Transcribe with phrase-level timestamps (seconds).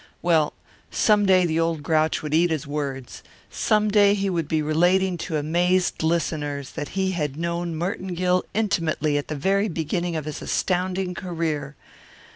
[0.23, 0.53] Well,
[0.89, 5.15] some day the old grouch would eat his words; some day he would be relating
[5.19, 10.25] to amazed listeners that he had known Merton Gill intimately at the very beginning of
[10.25, 11.75] his astounding career.